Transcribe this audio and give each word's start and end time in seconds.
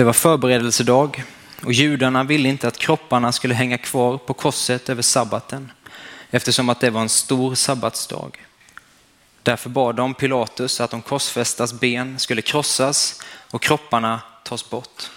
Det 0.00 0.04
var 0.04 0.12
förberedelsedag 0.12 1.24
och 1.64 1.72
judarna 1.72 2.24
ville 2.24 2.48
inte 2.48 2.68
att 2.68 2.78
kropparna 2.78 3.32
skulle 3.32 3.54
hänga 3.54 3.78
kvar 3.78 4.18
på 4.18 4.34
korset 4.34 4.88
över 4.88 5.02
sabbaten 5.02 5.72
eftersom 6.30 6.68
att 6.68 6.80
det 6.80 6.90
var 6.90 7.00
en 7.00 7.08
stor 7.08 7.54
sabbatsdag. 7.54 8.46
Därför 9.42 9.70
bad 9.70 9.96
de 9.96 10.14
Pilatus 10.14 10.80
att 10.80 10.90
de 10.90 11.02
korsfästas 11.02 11.72
ben 11.72 12.18
skulle 12.18 12.42
krossas 12.42 13.22
och 13.50 13.62
kropparna 13.62 14.20
tas 14.44 14.70
bort. 14.70 15.10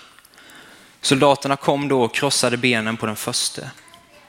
Soldaterna 1.02 1.56
kom 1.56 1.88
då 1.88 2.02
och 2.02 2.16
krossade 2.16 2.58
benen 2.58 2.98
på 2.98 3.06
den 3.06 3.16
första 3.16 3.62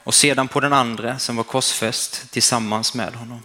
och 0.03 0.13
sedan 0.13 0.47
på 0.47 0.59
den 0.59 0.73
andra 0.73 1.19
som 1.19 1.35
var 1.35 1.43
korsfäst 1.43 2.31
tillsammans 2.31 2.93
med 2.93 3.15
honom. 3.15 3.41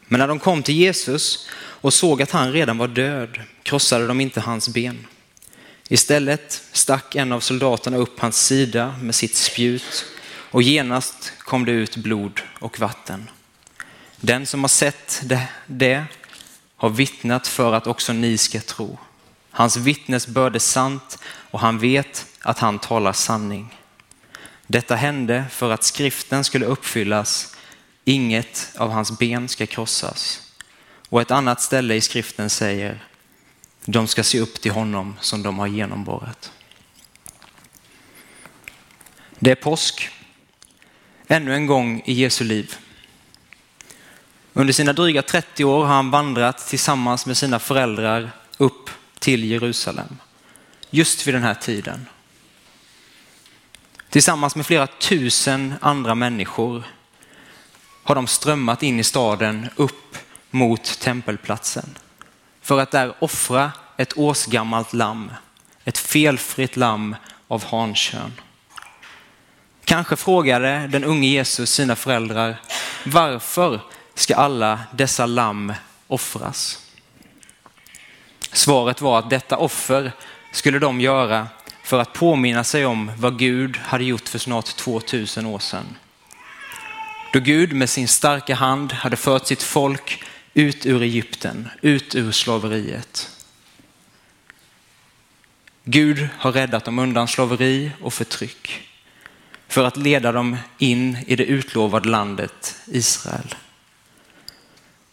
Men 0.00 0.20
när 0.20 0.28
de 0.28 0.38
kom 0.38 0.62
till 0.62 0.74
Jesus 0.74 1.48
och 1.56 1.94
såg 1.94 2.22
att 2.22 2.30
han 2.30 2.52
redan 2.52 2.78
var 2.78 2.88
död 2.88 3.40
krossade 3.62 4.06
de 4.06 4.20
inte 4.20 4.40
hans 4.40 4.68
ben. 4.68 5.06
Istället 5.88 6.62
stack 6.72 7.14
en 7.14 7.32
av 7.32 7.40
soldaterna 7.40 7.96
upp 7.96 8.20
hans 8.20 8.46
sida 8.46 8.94
med 9.00 9.14
sitt 9.14 9.36
spjut 9.36 10.04
och 10.50 10.62
genast 10.62 11.32
kom 11.38 11.64
det 11.64 11.72
ut 11.72 11.96
blod 11.96 12.40
och 12.58 12.78
vatten. 12.80 13.30
Den 14.20 14.46
som 14.46 14.60
har 14.60 14.68
sett 14.68 15.20
det, 15.24 15.48
det 15.66 16.04
har 16.76 16.88
vittnat 16.88 17.46
för 17.46 17.72
att 17.72 17.86
också 17.86 18.12
ni 18.12 18.38
ska 18.38 18.60
tro. 18.60 18.98
Hans 19.50 19.76
vittnesbörd 19.76 20.54
är 20.54 20.58
sant 20.58 21.18
och 21.50 21.60
han 21.60 21.78
vet 21.78 22.26
att 22.40 22.58
han 22.58 22.78
talar 22.78 23.12
sanning. 23.12 23.78
Detta 24.66 24.96
hände 24.96 25.44
för 25.50 25.70
att 25.70 25.84
skriften 25.84 26.44
skulle 26.44 26.66
uppfyllas. 26.66 27.56
Inget 28.04 28.72
av 28.76 28.90
hans 28.90 29.18
ben 29.18 29.48
ska 29.48 29.66
krossas. 29.66 30.42
Och 31.08 31.20
ett 31.20 31.30
annat 31.30 31.62
ställe 31.62 31.94
i 31.94 32.00
skriften 32.00 32.50
säger 32.50 33.04
de 33.90 34.06
ska 34.06 34.22
se 34.22 34.40
upp 34.40 34.60
till 34.60 34.72
honom 34.72 35.16
som 35.20 35.42
de 35.42 35.58
har 35.58 35.66
genomborrat. 35.66 36.52
Det 39.38 39.50
är 39.50 39.54
påsk, 39.54 40.10
ännu 41.28 41.54
en 41.54 41.66
gång 41.66 42.02
i 42.04 42.12
Jesu 42.12 42.44
liv. 42.44 42.76
Under 44.52 44.72
sina 44.72 44.92
dryga 44.92 45.22
30 45.22 45.64
år 45.64 45.84
har 45.84 45.94
han 45.94 46.10
vandrat 46.10 46.58
tillsammans 46.58 47.26
med 47.26 47.36
sina 47.36 47.58
föräldrar 47.58 48.30
upp 48.58 48.90
till 49.18 49.44
Jerusalem. 49.44 50.16
Just 50.90 51.26
vid 51.26 51.34
den 51.34 51.42
här 51.42 51.54
tiden. 51.54 52.06
Tillsammans 54.10 54.56
med 54.56 54.66
flera 54.66 54.86
tusen 54.86 55.74
andra 55.80 56.14
människor 56.14 56.82
har 58.02 58.14
de 58.14 58.26
strömmat 58.26 58.82
in 58.82 59.00
i 59.00 59.04
staden 59.04 59.68
upp 59.76 60.16
mot 60.50 60.84
tempelplatsen 61.00 61.98
för 62.68 62.80
att 62.80 62.90
där 62.90 63.14
offra 63.18 63.72
ett 63.96 64.18
årsgammalt 64.18 64.92
lamm, 64.92 65.32
ett 65.84 65.98
felfritt 65.98 66.76
lamm 66.76 67.16
av 67.48 67.64
hankön. 67.64 68.32
Kanske 69.84 70.16
frågade 70.16 70.88
den 70.92 71.04
unge 71.04 71.28
Jesus 71.28 71.70
sina 71.70 71.96
föräldrar, 71.96 72.60
varför 73.04 73.80
ska 74.14 74.36
alla 74.36 74.80
dessa 74.92 75.26
lamm 75.26 75.72
offras? 76.06 76.86
Svaret 78.52 79.00
var 79.00 79.18
att 79.18 79.30
detta 79.30 79.56
offer 79.56 80.12
skulle 80.52 80.78
de 80.78 81.00
göra 81.00 81.48
för 81.82 81.98
att 81.98 82.12
påminna 82.12 82.64
sig 82.64 82.86
om 82.86 83.12
vad 83.16 83.38
Gud 83.38 83.76
hade 83.76 84.04
gjort 84.04 84.28
för 84.28 84.38
snart 84.38 84.76
2000 84.76 85.46
år 85.46 85.58
sedan. 85.58 85.96
Då 87.32 87.40
Gud 87.40 87.72
med 87.72 87.90
sin 87.90 88.08
starka 88.08 88.54
hand 88.54 88.92
hade 88.92 89.16
fört 89.16 89.46
sitt 89.46 89.62
folk 89.62 90.24
ut 90.58 90.86
ur 90.86 91.02
Egypten, 91.02 91.68
ut 91.82 92.14
ur 92.14 92.32
slaveriet. 92.32 93.30
Gud 95.84 96.28
har 96.38 96.52
räddat 96.52 96.84
dem 96.84 96.98
undan 96.98 97.28
slaveri 97.28 97.90
och 98.02 98.14
förtryck 98.14 98.88
för 99.68 99.84
att 99.84 99.96
leda 99.96 100.32
dem 100.32 100.56
in 100.78 101.18
i 101.26 101.36
det 101.36 101.44
utlovade 101.44 102.08
landet 102.08 102.76
Israel. 102.86 103.54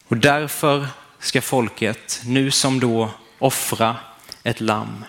Och 0.07 0.17
därför 0.17 0.88
ska 1.19 1.41
folket 1.41 2.22
nu 2.25 2.51
som 2.51 2.79
då 2.79 3.09
offra 3.39 3.95
ett 4.44 4.61
lamm. 4.61 5.05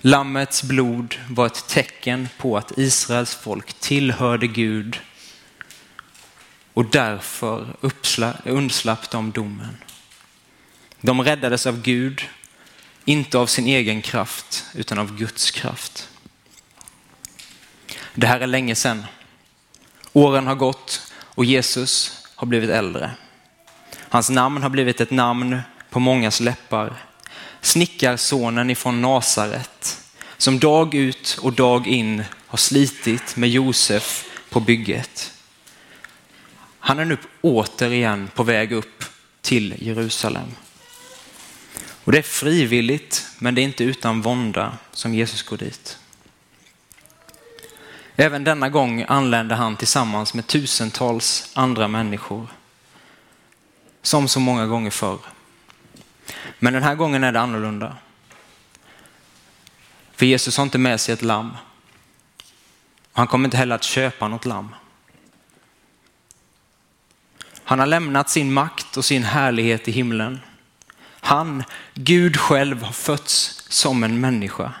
Lammets 0.00 0.62
blod 0.62 1.18
var 1.28 1.46
ett 1.46 1.68
tecken 1.68 2.28
på 2.38 2.56
att 2.56 2.78
Israels 2.78 3.34
folk 3.34 3.72
tillhörde 3.72 4.46
Gud 4.46 5.00
och 6.74 6.84
därför 6.84 7.76
undslapp 8.44 9.10
de 9.10 9.32
domen. 9.32 9.76
De 11.00 11.22
räddades 11.22 11.66
av 11.66 11.82
Gud, 11.82 12.22
inte 13.04 13.38
av 13.38 13.46
sin 13.46 13.66
egen 13.66 14.02
kraft 14.02 14.64
utan 14.74 14.98
av 14.98 15.16
Guds 15.16 15.50
kraft. 15.50 16.08
Det 18.14 18.26
här 18.26 18.40
är 18.40 18.46
länge 18.46 18.74
sedan. 18.74 19.04
Åren 20.12 20.46
har 20.46 20.54
gått 20.54 21.12
och 21.14 21.44
Jesus 21.44 22.22
har 22.34 22.46
blivit 22.46 22.70
äldre. 22.70 23.10
Hans 23.98 24.30
namn 24.30 24.62
har 24.62 24.70
blivit 24.70 25.00
ett 25.00 25.10
namn 25.10 25.60
på 25.90 26.00
mångas 26.00 26.40
läppar. 26.40 26.96
Snickarsonen 27.60 28.70
ifrån 28.70 29.02
Nasaret 29.02 29.98
som 30.36 30.58
dag 30.58 30.94
ut 30.94 31.38
och 31.42 31.52
dag 31.52 31.86
in 31.86 32.24
har 32.46 32.58
slitit 32.58 33.36
med 33.36 33.50
Josef 33.50 34.24
på 34.50 34.60
bygget. 34.60 35.32
Han 36.84 36.98
är 36.98 37.04
nu 37.04 37.18
återigen 37.40 38.30
på 38.34 38.42
väg 38.42 38.72
upp 38.72 39.04
till 39.40 39.74
Jerusalem. 39.86 40.48
Och 42.04 42.12
det 42.12 42.18
är 42.18 42.22
frivilligt, 42.22 43.26
men 43.38 43.54
det 43.54 43.60
är 43.60 43.62
inte 43.62 43.84
utan 43.84 44.22
vånda 44.22 44.78
som 44.92 45.14
Jesus 45.14 45.42
går 45.42 45.56
dit. 45.56 45.98
Även 48.16 48.44
denna 48.44 48.68
gång 48.68 49.04
anländer 49.08 49.56
han 49.56 49.76
tillsammans 49.76 50.34
med 50.34 50.46
tusentals 50.46 51.50
andra 51.54 51.88
människor. 51.88 52.46
Som 54.02 54.28
så 54.28 54.40
många 54.40 54.66
gånger 54.66 54.90
förr. 54.90 55.18
Men 56.58 56.72
den 56.72 56.82
här 56.82 56.94
gången 56.94 57.24
är 57.24 57.32
det 57.32 57.40
annorlunda. 57.40 57.96
För 60.12 60.26
Jesus 60.26 60.56
har 60.56 60.64
inte 60.64 60.78
med 60.78 61.00
sig 61.00 61.12
ett 61.12 61.22
lamm. 61.22 61.56
Han 63.12 63.26
kommer 63.26 63.44
inte 63.44 63.56
heller 63.56 63.74
att 63.74 63.82
köpa 63.84 64.28
något 64.28 64.44
lamm. 64.44 64.74
Han 67.72 67.78
har 67.78 67.86
lämnat 67.86 68.30
sin 68.30 68.52
makt 68.52 68.96
och 68.96 69.04
sin 69.04 69.24
härlighet 69.24 69.88
i 69.88 69.92
himlen. 69.92 70.40
Han, 71.04 71.64
Gud 71.94 72.36
själv, 72.36 72.82
har 72.82 72.92
fötts 72.92 73.64
som 73.68 74.04
en 74.04 74.20
människa 74.20 74.72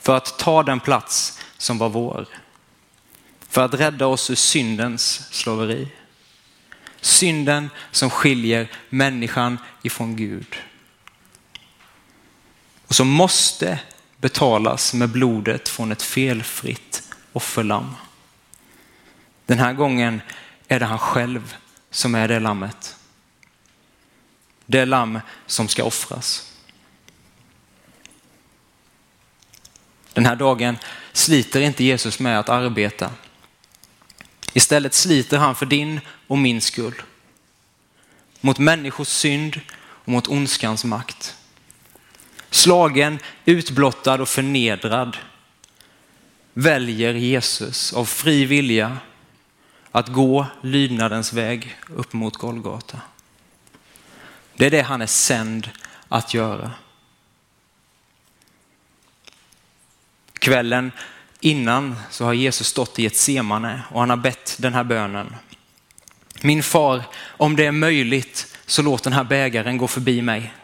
för 0.00 0.16
att 0.16 0.38
ta 0.38 0.62
den 0.62 0.80
plats 0.80 1.40
som 1.58 1.78
var 1.78 1.88
vår. 1.88 2.26
För 3.48 3.64
att 3.64 3.74
rädda 3.74 4.06
oss 4.06 4.30
ur 4.30 4.34
syndens 4.34 5.28
slaveri. 5.30 5.88
Synden 7.00 7.70
som 7.90 8.10
skiljer 8.10 8.70
människan 8.88 9.58
ifrån 9.82 10.16
Gud. 10.16 10.56
Och 12.86 12.94
som 12.94 13.08
måste 13.08 13.78
betalas 14.16 14.94
med 14.94 15.08
blodet 15.08 15.68
från 15.68 15.92
ett 15.92 16.02
felfritt 16.02 17.14
offerlamm. 17.32 17.94
Den 19.46 19.58
här 19.58 19.72
gången 19.72 20.22
är 20.68 20.80
det 20.80 20.86
han 20.86 20.98
själv 20.98 21.56
som 21.94 22.14
är 22.14 22.28
det 22.28 22.40
lammet. 22.40 22.96
Det 24.66 24.84
lamm 24.84 25.20
som 25.46 25.68
ska 25.68 25.84
offras. 25.84 26.52
Den 30.12 30.26
här 30.26 30.36
dagen 30.36 30.78
sliter 31.12 31.60
inte 31.60 31.84
Jesus 31.84 32.18
med 32.18 32.38
att 32.38 32.48
arbeta. 32.48 33.10
Istället 34.52 34.94
sliter 34.94 35.38
han 35.38 35.54
för 35.54 35.66
din 35.66 36.00
och 36.26 36.38
min 36.38 36.60
skull. 36.60 37.02
Mot 38.40 38.58
människors 38.58 39.08
synd 39.08 39.60
och 39.76 40.08
mot 40.08 40.28
ondskans 40.28 40.84
makt. 40.84 41.36
Slagen, 42.50 43.18
utblottad 43.44 44.22
och 44.22 44.28
förnedrad 44.28 45.16
väljer 46.52 47.14
Jesus 47.14 47.92
av 47.92 48.04
fri 48.04 48.44
vilja 48.44 48.98
att 49.94 50.08
gå 50.08 50.46
lydnadens 50.60 51.32
väg 51.32 51.76
upp 51.88 52.12
mot 52.12 52.36
Golgata. 52.36 53.00
Det 54.56 54.66
är 54.66 54.70
det 54.70 54.82
han 54.82 55.02
är 55.02 55.06
sänd 55.06 55.70
att 56.08 56.34
göra. 56.34 56.70
Kvällen 60.32 60.92
innan 61.40 61.96
så 62.10 62.24
har 62.24 62.32
Jesus 62.32 62.66
stått 62.66 62.98
i 62.98 63.06
ett 63.06 63.16
semane 63.16 63.82
och 63.90 64.00
han 64.00 64.10
har 64.10 64.16
bett 64.16 64.56
den 64.58 64.74
här 64.74 64.84
bönen. 64.84 65.36
Min 66.40 66.62
far, 66.62 67.02
om 67.16 67.56
det 67.56 67.66
är 67.66 67.72
möjligt 67.72 68.56
så 68.66 68.82
låt 68.82 69.02
den 69.02 69.12
här 69.12 69.24
bägaren 69.24 69.78
gå 69.78 69.88
förbi 69.88 70.22
mig. 70.22 70.54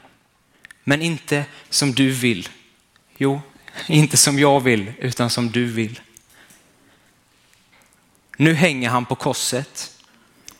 Men 0.85 1.03
inte 1.03 1.45
som 1.69 1.93
du 1.93 2.11
vill. 2.11 2.49
Jo, 3.17 3.41
inte 3.87 4.17
som 4.17 4.39
jag 4.39 4.61
vill, 4.61 4.93
utan 4.99 5.31
som 5.31 5.51
du 5.51 5.65
vill. 5.65 6.01
Nu 8.41 8.55
hänger 8.55 8.89
han 8.89 9.07
på 9.07 9.15
korset. 9.15 9.93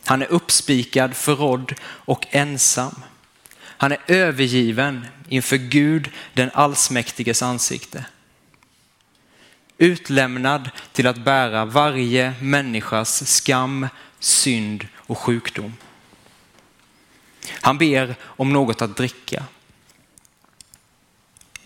Han 0.05 0.21
är 0.21 0.31
uppspikad, 0.31 1.15
förrådd 1.15 1.73
och 1.83 2.25
ensam. 2.29 3.03
Han 3.61 3.91
är 3.91 3.99
övergiven 4.07 5.07
inför 5.29 5.57
Gud 5.57 6.11
den 6.33 6.51
allsmäktiges 6.53 7.41
ansikte. 7.41 8.05
Utlämnad 9.77 10.69
till 10.91 11.07
att 11.07 11.17
bära 11.17 11.65
varje 11.65 12.33
människas 12.41 13.27
skam, 13.27 13.87
synd 14.19 14.87
och 14.95 15.17
sjukdom. 15.17 15.73
Han 17.51 17.77
ber 17.77 18.15
om 18.23 18.53
något 18.53 18.81
att 18.81 18.97
dricka. 18.97 19.43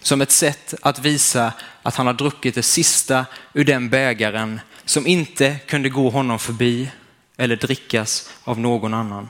Som 0.02 0.22
ett 0.22 0.32
sätt 0.32 0.74
att 0.82 1.00
visa 1.00 1.54
att 1.82 1.96
han 1.96 2.08
har 2.08 2.14
druckit 2.14 2.56
det 2.56 2.64
sista 2.64 3.26
ur 3.54 3.64
den 3.64 3.90
bägaren 3.90 4.60
som 4.86 5.08
inte 5.08 5.60
kunde 5.68 5.90
gå 5.90 6.10
honom 6.10 6.40
förbi 6.40 6.92
eller 7.38 7.56
drickas 7.56 8.34
av 8.44 8.60
någon 8.60 8.94
annan. 8.94 9.30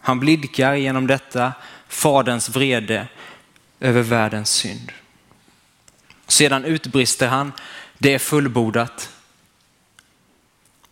Han 0.00 0.20
blidkar 0.20 0.74
genom 0.74 1.06
detta 1.06 1.52
faderns 1.88 2.48
vrede 2.48 3.08
över 3.80 4.02
världens 4.02 4.50
synd. 4.50 4.92
Sedan 6.26 6.64
utbrister 6.64 7.28
han, 7.28 7.52
det 7.98 8.14
är 8.14 8.18
fullbordat. 8.18 9.12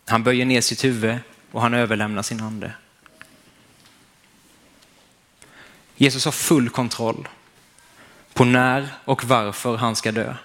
Han 0.05 0.23
böjer 0.23 0.45
ner 0.45 0.61
sitt 0.61 0.83
huvud 0.83 1.17
och 1.51 1.61
han 1.61 1.73
överlämnar 1.73 2.21
sin 2.21 2.41
ande. 2.41 2.73
Jesus 5.95 6.25
har 6.25 6.31
full 6.31 6.69
kontroll 6.69 7.27
på 8.33 8.45
när 8.45 8.87
och 9.05 9.23
varför 9.23 9.77
han 9.77 9.95
ska 9.95 10.11
dö. 10.11 10.35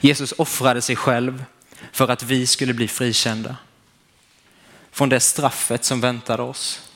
Jesus 0.00 0.32
offrade 0.32 0.82
sig 0.82 0.96
själv 0.96 1.44
för 1.92 2.08
att 2.08 2.22
vi 2.22 2.46
skulle 2.46 2.74
bli 2.74 2.88
frikända 2.88 3.56
från 4.90 5.08
det 5.08 5.20
straffet 5.20 5.84
som 5.84 6.00
väntade 6.00 6.42
oss. 6.42 6.90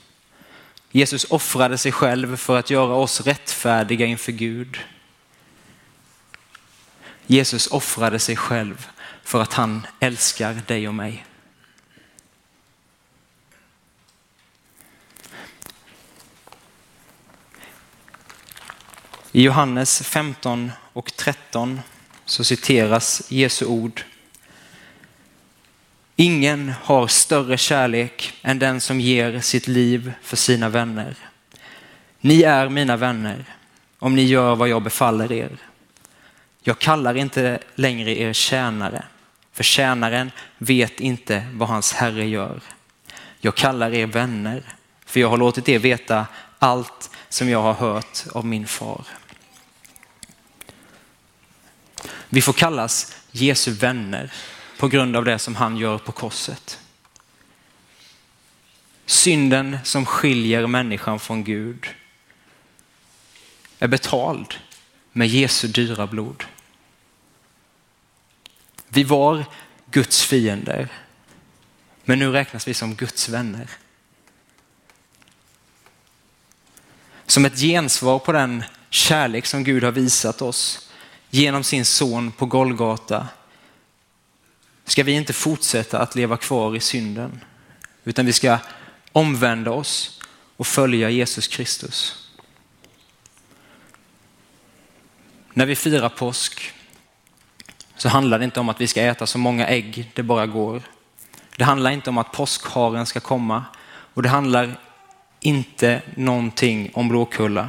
Jesus 0.90 1.24
offrade 1.24 1.78
sig 1.78 1.92
själv 1.92 2.36
för 2.36 2.58
att 2.58 2.70
göra 2.70 2.94
oss 2.94 3.20
rättfärdiga 3.20 4.06
inför 4.06 4.32
Gud. 4.32 4.78
Jesus 7.26 7.66
offrade 7.66 8.18
sig 8.18 8.36
själv 8.36 8.88
för 9.22 9.42
att 9.42 9.52
han 9.52 9.86
älskar 10.00 10.62
dig 10.66 10.88
och 10.88 10.94
mig. 10.94 11.26
I 19.32 19.42
Johannes 19.42 20.02
15 20.02 20.72
och 20.92 21.16
13 21.16 21.80
så 22.32 22.44
citeras 22.44 23.22
Jesu 23.28 23.66
ord. 23.66 24.02
Ingen 26.16 26.72
har 26.82 27.06
större 27.06 27.56
kärlek 27.58 28.32
än 28.42 28.58
den 28.58 28.80
som 28.80 29.00
ger 29.00 29.40
sitt 29.40 29.68
liv 29.68 30.12
för 30.22 30.36
sina 30.36 30.68
vänner. 30.68 31.14
Ni 32.20 32.42
är 32.42 32.68
mina 32.68 32.96
vänner 32.96 33.44
om 33.98 34.14
ni 34.14 34.22
gör 34.22 34.54
vad 34.54 34.68
jag 34.68 34.82
befaller 34.82 35.32
er. 35.32 35.56
Jag 36.62 36.78
kallar 36.78 37.14
inte 37.14 37.58
längre 37.74 38.18
er 38.18 38.32
tjänare, 38.32 39.04
för 39.52 39.64
tjänaren 39.64 40.30
vet 40.58 41.00
inte 41.00 41.46
vad 41.52 41.68
hans 41.68 41.92
herre 41.92 42.28
gör. 42.28 42.60
Jag 43.40 43.54
kallar 43.54 43.94
er 43.94 44.06
vänner, 44.06 44.62
för 45.06 45.20
jag 45.20 45.28
har 45.28 45.36
låtit 45.36 45.68
er 45.68 45.78
veta 45.78 46.26
allt 46.58 47.10
som 47.28 47.48
jag 47.48 47.62
har 47.62 47.74
hört 47.74 48.24
av 48.32 48.46
min 48.46 48.66
far. 48.66 49.04
Vi 52.34 52.42
får 52.42 52.52
kallas 52.52 53.16
Jesu 53.30 53.70
vänner 53.70 54.32
på 54.78 54.88
grund 54.88 55.16
av 55.16 55.24
det 55.24 55.38
som 55.38 55.56
han 55.56 55.76
gör 55.76 55.98
på 55.98 56.12
korset. 56.12 56.80
Synden 59.06 59.78
som 59.84 60.06
skiljer 60.06 60.66
människan 60.66 61.20
från 61.20 61.44
Gud 61.44 61.86
är 63.78 63.88
betald 63.88 64.54
med 65.12 65.28
Jesu 65.28 65.68
dyra 65.68 66.06
blod. 66.06 66.44
Vi 68.88 69.04
var 69.04 69.44
Guds 69.90 70.22
fiender, 70.22 70.88
men 72.04 72.18
nu 72.18 72.32
räknas 72.32 72.68
vi 72.68 72.74
som 72.74 72.94
Guds 72.94 73.28
vänner. 73.28 73.70
Som 77.26 77.44
ett 77.44 77.58
gensvar 77.58 78.18
på 78.18 78.32
den 78.32 78.64
kärlek 78.90 79.46
som 79.46 79.64
Gud 79.64 79.84
har 79.84 79.92
visat 79.92 80.42
oss 80.42 80.88
genom 81.34 81.64
sin 81.64 81.84
son 81.84 82.32
på 82.32 82.46
Golgata 82.46 83.28
ska 84.84 85.02
vi 85.02 85.12
inte 85.12 85.32
fortsätta 85.32 85.98
att 85.98 86.14
leva 86.14 86.36
kvar 86.36 86.76
i 86.76 86.80
synden, 86.80 87.44
utan 88.04 88.26
vi 88.26 88.32
ska 88.32 88.58
omvända 89.12 89.70
oss 89.70 90.20
och 90.56 90.66
följa 90.66 91.10
Jesus 91.10 91.48
Kristus. 91.48 92.28
När 95.52 95.66
vi 95.66 95.76
firar 95.76 96.08
påsk 96.08 96.72
så 97.96 98.08
handlar 98.08 98.38
det 98.38 98.44
inte 98.44 98.60
om 98.60 98.68
att 98.68 98.80
vi 98.80 98.86
ska 98.86 99.02
äta 99.02 99.26
så 99.26 99.38
många 99.38 99.66
ägg 99.66 100.10
det 100.14 100.22
bara 100.22 100.46
går. 100.46 100.82
Det 101.56 101.64
handlar 101.64 101.90
inte 101.90 102.10
om 102.10 102.18
att 102.18 102.32
påskharen 102.32 103.06
ska 103.06 103.20
komma 103.20 103.64
och 104.14 104.22
det 104.22 104.28
handlar 104.28 104.80
inte 105.40 106.02
någonting 106.16 106.90
om 106.94 107.08
Blåkulla. 107.08 107.68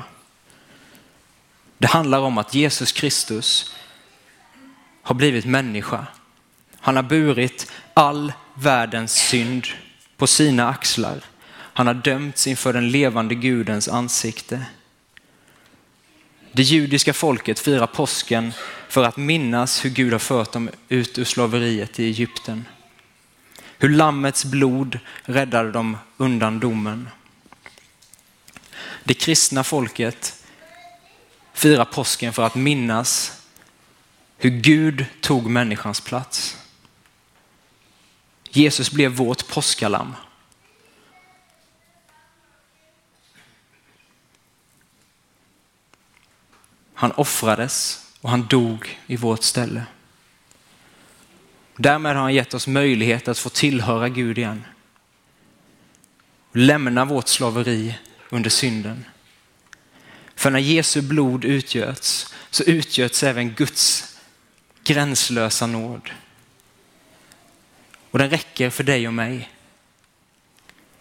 Det 1.84 1.88
handlar 1.88 2.20
om 2.20 2.38
att 2.38 2.54
Jesus 2.54 2.92
Kristus 2.92 3.76
har 5.02 5.16
blivit 5.16 5.46
människa. 5.46 6.08
Han 6.80 6.96
har 6.96 7.04
burit 7.04 7.72
all 7.94 8.34
världens 8.54 9.14
synd 9.14 9.68
på 10.18 10.28
sina 10.28 10.70
axlar. 10.70 11.24
Han 11.52 11.88
har 11.88 11.94
dömts 11.94 12.48
inför 12.48 12.74
den 12.74 12.92
levande 12.92 13.36
Gudens 13.36 13.88
ansikte. 13.88 14.66
Det 16.52 16.64
judiska 16.64 17.14
folket 17.14 17.60
firar 17.60 17.88
påsken 17.88 18.54
för 18.90 19.04
att 19.04 19.18
minnas 19.18 19.86
hur 19.86 19.90
Gud 19.90 20.12
har 20.12 20.20
fört 20.20 20.52
dem 20.52 20.70
ut 20.90 21.18
ur 21.18 21.26
slaveriet 21.26 22.00
i 22.00 22.06
Egypten. 22.06 22.66
Hur 23.78 23.90
lammets 23.90 24.46
blod 24.46 25.00
räddade 25.24 25.72
dem 25.72 25.98
undan 26.18 26.60
domen. 26.60 27.10
Det 29.04 29.14
kristna 29.14 29.64
folket 29.64 30.43
firar 31.64 31.86
påsken 31.86 32.34
för 32.34 32.44
att 32.44 32.56
minnas 32.56 33.42
hur 34.38 34.50
Gud 34.50 35.06
tog 35.22 35.50
människans 35.50 36.02
plats. 36.02 36.58
Jesus 38.50 38.92
blev 38.92 39.12
vårt 39.12 39.48
påskalamm. 39.48 40.16
Han 46.94 47.12
offrades 47.12 48.08
och 48.22 48.30
han 48.30 48.48
dog 48.48 49.00
i 49.08 49.16
vårt 49.16 49.44
ställe. 49.44 49.86
Därmed 51.78 52.16
har 52.16 52.22
han 52.22 52.34
gett 52.34 52.54
oss 52.54 52.68
möjlighet 52.68 53.28
att 53.28 53.40
få 53.40 53.50
tillhöra 53.50 54.10
Gud 54.10 54.38
igen. 54.38 54.64
Lämna 56.52 57.06
vårt 57.06 57.28
slaveri 57.28 58.00
under 58.30 58.50
synden. 58.50 59.06
För 60.36 60.50
när 60.50 60.60
Jesu 60.60 61.02
blod 61.02 61.46
utgöts 61.46 62.34
så 62.50 62.64
utgöts 62.64 63.24
även 63.24 63.54
Guds 63.54 64.16
gränslösa 64.84 65.68
nåd. 65.68 66.10
Och 68.12 68.20
den 68.20 68.30
räcker 68.30 68.70
för 68.70 68.84
dig 68.84 69.08
och 69.08 69.14
mig. 69.14 69.50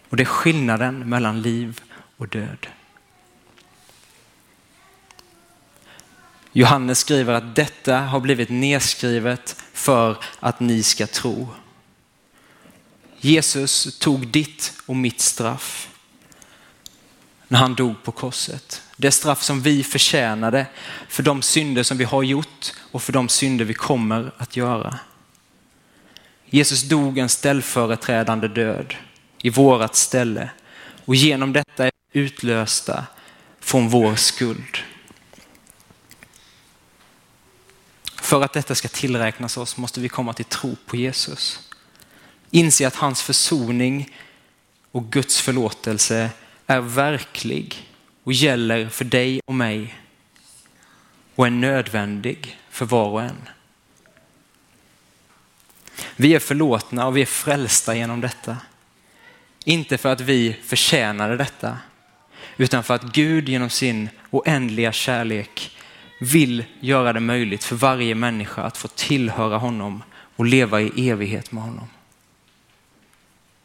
Och 0.09 0.17
det 0.17 0.23
är 0.23 0.25
skillnaden 0.25 1.09
mellan 1.09 1.41
liv 1.41 1.81
och 2.17 2.27
död. 2.27 2.67
Johannes 6.51 6.99
skriver 6.99 7.33
att 7.33 7.55
detta 7.55 7.97
har 7.97 8.19
blivit 8.19 8.49
nedskrivet 8.49 9.55
för 9.73 10.17
att 10.39 10.59
ni 10.59 10.83
ska 10.83 11.07
tro. 11.07 11.47
Jesus 13.17 13.99
tog 13.99 14.27
ditt 14.27 14.73
och 14.85 14.95
mitt 14.95 15.19
straff 15.21 15.92
när 17.53 17.59
han 17.59 17.75
dog 17.75 18.03
på 18.03 18.11
korset. 18.11 18.81
Det 18.97 19.11
straff 19.11 19.43
som 19.43 19.61
vi 19.61 19.83
förtjänade 19.83 20.65
för 21.07 21.23
de 21.23 21.41
synder 21.41 21.83
som 21.83 21.97
vi 21.97 22.03
har 22.03 22.23
gjort 22.23 22.73
och 22.91 23.03
för 23.03 23.13
de 23.13 23.29
synder 23.29 23.65
vi 23.65 23.73
kommer 23.73 24.31
att 24.37 24.57
göra. 24.57 24.99
Jesus 26.45 26.83
dog 26.83 27.17
en 27.17 27.29
ställföreträdande 27.29 28.47
död 28.47 28.95
i 29.41 29.49
vårat 29.49 29.95
ställe 29.95 30.49
och 31.05 31.15
genom 31.15 31.53
detta 31.53 31.85
är 31.85 31.91
vi 32.11 32.19
utlösta 32.19 33.05
från 33.59 33.89
vår 33.89 34.15
skuld. 34.15 34.77
För 38.21 38.41
att 38.41 38.53
detta 38.53 38.75
ska 38.75 38.87
tillräknas 38.87 39.57
oss 39.57 39.77
måste 39.77 39.99
vi 39.99 40.09
komma 40.09 40.33
till 40.33 40.45
tro 40.45 40.75
på 40.85 40.95
Jesus. 40.95 41.59
Inse 42.51 42.87
att 42.87 42.95
hans 42.95 43.21
försoning 43.21 44.17
och 44.91 45.11
Guds 45.11 45.41
förlåtelse 45.41 46.29
är 46.73 46.81
verklig 46.81 47.89
och 48.23 48.33
gäller 48.33 48.89
för 48.89 49.05
dig 49.05 49.41
och 49.45 49.55
mig 49.55 49.95
och 51.35 51.47
är 51.47 51.51
nödvändig 51.51 52.57
för 52.69 52.85
var 52.85 53.09
och 53.09 53.21
en. 53.21 53.49
Vi 56.15 56.35
är 56.35 56.39
förlåtna 56.39 57.07
och 57.07 57.17
vi 57.17 57.21
är 57.21 57.25
frälsta 57.25 57.95
genom 57.95 58.21
detta. 58.21 58.57
Inte 59.65 59.97
för 59.97 60.09
att 60.09 60.21
vi 60.21 60.55
förtjänade 60.63 61.37
detta, 61.37 61.77
utan 62.57 62.83
för 62.83 62.93
att 62.93 63.03
Gud 63.03 63.49
genom 63.49 63.69
sin 63.69 64.09
oändliga 64.29 64.91
kärlek 64.91 65.77
vill 66.19 66.65
göra 66.79 67.13
det 67.13 67.19
möjligt 67.19 67.63
för 67.63 67.75
varje 67.75 68.15
människa 68.15 68.61
att 68.61 68.77
få 68.77 68.87
tillhöra 68.87 69.57
honom 69.57 70.03
och 70.35 70.45
leva 70.45 70.81
i 70.81 71.09
evighet 71.09 71.51
med 71.51 71.63
honom. 71.63 71.87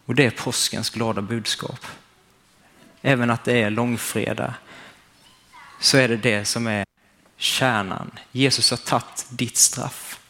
Och 0.04 0.14
det 0.14 0.24
är 0.24 0.30
påskens 0.30 0.90
glada 0.90 1.22
budskap. 1.22 1.86
Även 3.02 3.30
att 3.30 3.44
det 3.44 3.62
är 3.62 3.70
långfredag 3.70 4.54
så 5.80 5.98
är 5.98 6.08
det 6.08 6.16
det 6.16 6.44
som 6.44 6.66
är 6.66 6.84
kärnan. 7.36 8.10
Jesus 8.32 8.70
har 8.70 8.76
tagit 8.76 9.26
ditt 9.30 9.56
straff. 9.56 10.20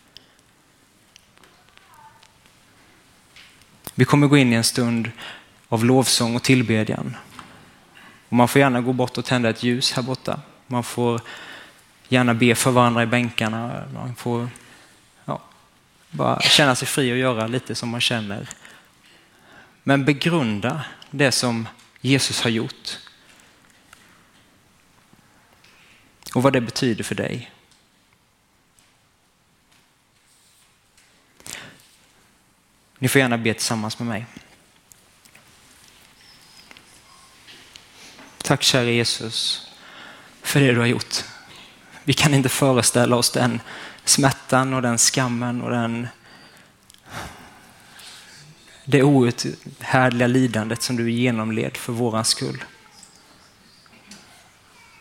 Vi 3.95 4.05
kommer 4.05 4.27
gå 4.27 4.37
in 4.37 4.53
i 4.53 4.57
en 4.57 4.65
stund 4.65 5.11
av 5.69 5.85
lovsång 5.85 6.37
och 6.37 6.43
tillbedjan. 6.43 7.17
Och 8.29 8.37
man 8.37 8.49
får 8.49 8.61
gärna 8.61 8.81
gå 8.81 8.93
bort 8.93 9.19
och 9.19 9.25
tända 9.25 9.49
ett 9.49 9.63
ljus 9.63 9.93
här 9.93 10.03
borta. 10.03 10.41
Man 10.67 10.85
får 10.85 11.21
gärna 12.09 12.35
be 12.35 12.55
för 12.55 12.71
varandra 12.71 13.03
i 13.03 13.07
bänkarna. 13.07 13.85
Man 13.95 14.15
får 14.15 14.49
ja, 15.25 15.41
bara 16.11 16.41
känna 16.41 16.75
sig 16.75 16.89
fri 16.89 17.13
och 17.13 17.17
göra 17.17 17.47
lite 17.47 17.75
som 17.75 17.89
man 17.89 18.01
känner. 18.01 18.49
Men 19.83 20.05
begrunda 20.05 20.85
det 21.11 21.33
som 21.33 21.69
Jesus 22.01 22.41
har 22.41 22.51
gjort. 22.51 22.99
Och 26.35 26.43
vad 26.43 26.53
det 26.53 26.61
betyder 26.61 27.05
för 27.05 27.15
dig. 27.15 27.53
Ni 32.99 33.09
får 33.09 33.21
gärna 33.21 33.39
be 33.39 33.55
tillsammans 33.55 33.99
med 33.99 34.09
mig. 34.09 34.27
Tack 38.43 38.63
kära 38.63 38.85
Jesus 38.85 39.67
för 40.43 40.61
det 40.61 40.73
du 40.73 40.79
har 40.79 40.87
gjort. 40.87 41.25
Vi 42.05 42.13
kan 42.13 42.35
inte 42.35 42.49
föreställa 42.49 43.17
oss 43.17 43.31
den 43.31 43.61
smärtan 44.05 44.75
och 44.75 44.83
den 44.83 44.99
skammen 44.99 45.63
och 45.63 45.71
den 45.71 46.09
det 48.91 49.03
outhärdliga 49.03 50.27
lidandet 50.27 50.83
som 50.83 50.97
du 50.97 51.11
genomled 51.11 51.77
för 51.77 51.93
våran 51.93 52.25
skull. 52.25 52.65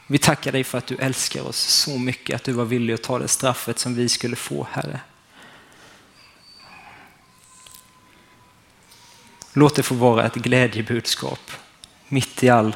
Vi 0.07 0.17
tackar 0.17 0.51
dig 0.51 0.63
för 0.63 0.77
att 0.77 0.87
du 0.87 0.95
älskar 0.95 1.47
oss 1.47 1.57
så 1.57 1.97
mycket 1.97 2.35
att 2.35 2.43
du 2.43 2.51
var 2.51 2.65
villig 2.65 2.93
att 2.93 3.03
ta 3.03 3.19
det 3.19 3.27
straffet 3.27 3.79
som 3.79 3.95
vi 3.95 4.09
skulle 4.09 4.35
få, 4.35 4.67
Herre. 4.71 4.99
Låt 9.53 9.75
det 9.75 9.83
få 9.83 9.95
vara 9.95 10.25
ett 10.25 10.35
glädjebudskap 10.35 11.51
mitt 12.07 12.43
i 12.43 12.49
all 12.49 12.75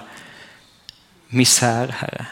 misär, 1.27 1.88
Herre. 1.88 2.25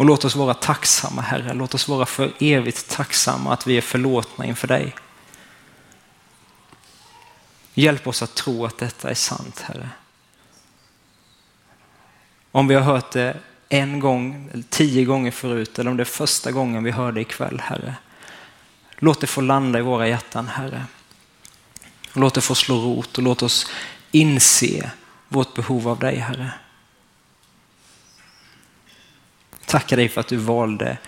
Och 0.00 0.06
låt 0.06 0.24
oss 0.24 0.36
vara 0.36 0.54
tacksamma, 0.54 1.22
Herre. 1.22 1.54
Låt 1.54 1.74
oss 1.74 1.88
vara 1.88 2.06
för 2.06 2.32
evigt 2.38 2.88
tacksamma 2.88 3.52
att 3.52 3.66
vi 3.66 3.76
är 3.76 3.80
förlåtna 3.80 4.46
inför 4.46 4.68
dig. 4.68 4.94
Hjälp 7.74 8.06
oss 8.06 8.22
att 8.22 8.34
tro 8.34 8.64
att 8.64 8.78
detta 8.78 9.10
är 9.10 9.14
sant, 9.14 9.60
Herre. 9.60 9.88
Om 12.50 12.68
vi 12.68 12.74
har 12.74 12.82
hört 12.82 13.12
det 13.12 13.36
en 13.68 14.00
gång, 14.00 14.50
tio 14.70 15.04
gånger 15.04 15.30
förut, 15.30 15.78
eller 15.78 15.90
om 15.90 15.96
det 15.96 16.02
är 16.02 16.04
första 16.04 16.50
gången 16.50 16.84
vi 16.84 16.90
hör 16.90 17.12
det 17.12 17.20
ikväll, 17.20 17.60
Herre. 17.64 17.94
Låt 18.98 19.20
det 19.20 19.26
få 19.26 19.40
landa 19.40 19.78
i 19.78 19.82
våra 19.82 20.08
hjärtan, 20.08 20.48
Herre. 20.48 20.84
Låt 22.12 22.34
det 22.34 22.40
få 22.40 22.54
slå 22.54 22.76
rot 22.76 23.18
och 23.18 23.24
låt 23.24 23.42
oss 23.42 23.70
inse 24.10 24.90
vårt 25.28 25.54
behov 25.54 25.88
av 25.88 25.98
dig, 25.98 26.16
Herre. 26.16 26.50
Tackar 29.70 29.96
dig 29.96 30.08
för 30.08 30.20
att 30.20 30.28
du 30.28 30.36
valde 30.36 30.98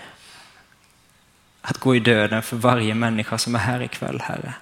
att 1.61 1.78
gå 1.78 1.97
i 1.97 2.00
döden 2.00 2.42
för 2.42 2.57
varje 2.57 2.95
människa 2.95 3.38
som 3.38 3.54
är 3.54 3.59
här 3.59 3.83
ikväll, 3.83 4.21
Herre. 4.21 4.54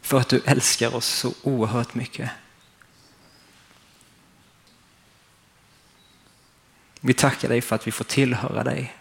För 0.00 0.20
att 0.20 0.28
du 0.28 0.42
älskar 0.44 0.94
oss 0.94 1.06
så 1.06 1.34
oerhört 1.42 1.94
mycket. 1.94 2.30
Vi 7.00 7.14
tackar 7.14 7.48
dig 7.48 7.60
för 7.60 7.76
att 7.76 7.86
vi 7.86 7.92
får 7.92 8.04
tillhöra 8.04 8.64
dig. 8.64 8.96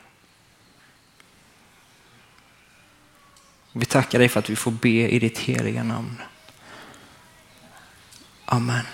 Vi 3.71 3.85
tackar 3.85 4.19
dig 4.19 4.29
för 4.29 4.39
att 4.39 4.49
vi 4.49 4.55
får 4.55 4.71
be 4.71 4.89
i 4.89 5.19
ditt 5.19 5.37
heliga 5.37 5.83
namn. 5.83 6.21
Amen. 8.45 8.85